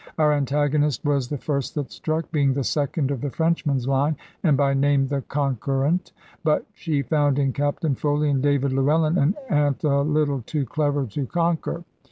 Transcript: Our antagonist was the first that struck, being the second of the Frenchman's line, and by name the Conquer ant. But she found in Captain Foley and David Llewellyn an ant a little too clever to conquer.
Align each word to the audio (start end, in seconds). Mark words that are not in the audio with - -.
Our 0.17 0.33
antagonist 0.33 1.05
was 1.05 1.27
the 1.27 1.37
first 1.37 1.75
that 1.75 1.91
struck, 1.91 2.31
being 2.31 2.55
the 2.55 2.63
second 2.63 3.11
of 3.11 3.21
the 3.21 3.29
Frenchman's 3.29 3.87
line, 3.87 4.17
and 4.41 4.57
by 4.57 4.73
name 4.73 5.09
the 5.09 5.21
Conquer 5.21 5.85
ant. 5.85 6.11
But 6.43 6.65
she 6.73 7.03
found 7.03 7.37
in 7.37 7.53
Captain 7.53 7.93
Foley 7.93 8.31
and 8.31 8.41
David 8.41 8.73
Llewellyn 8.73 9.19
an 9.19 9.35
ant 9.47 9.83
a 9.83 10.01
little 10.01 10.41
too 10.41 10.65
clever 10.65 11.05
to 11.05 11.27
conquer. 11.27 11.83